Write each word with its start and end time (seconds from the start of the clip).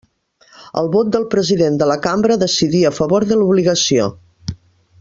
El 0.81 0.87
vot 0.95 1.11
del 1.15 1.27
president 1.33 1.77
de 1.81 1.89
la 1.91 1.97
cambra 2.07 2.39
decidí 2.45 2.81
a 2.87 2.93
favor 3.01 3.27
de 3.33 3.39
l'obligació. 3.43 4.09